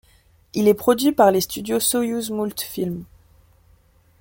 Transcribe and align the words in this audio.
Il 0.55 0.67
est 0.67 0.73
produit 0.73 1.11
par 1.11 1.29
les 1.29 1.41
studios 1.41 1.79
Soyouzmoultfilm. 1.79 3.03